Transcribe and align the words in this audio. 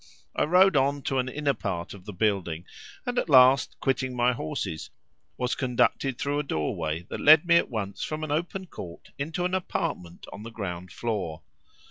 I 0.35 0.45
rode 0.45 0.75
on 0.75 1.03
to 1.03 1.19
an 1.19 1.29
inner 1.29 1.53
part 1.53 1.93
of 1.93 2.05
the 2.05 2.11
building, 2.11 2.65
and 3.05 3.19
at 3.19 3.29
last, 3.29 3.75
quitting 3.79 4.15
my 4.15 4.33
horses, 4.33 4.89
was 5.37 5.53
conducted 5.53 6.17
through 6.17 6.39
a 6.39 6.43
doorway 6.43 7.03
that 7.11 7.19
led 7.21 7.45
me 7.45 7.57
at 7.57 7.69
once 7.69 8.01
from 8.03 8.23
an 8.23 8.31
open 8.31 8.65
court 8.65 9.11
into 9.19 9.45
an 9.45 9.53
apartment 9.53 10.25
on 10.33 10.41
the 10.41 10.49
ground 10.49 10.91
floor. 10.91 11.43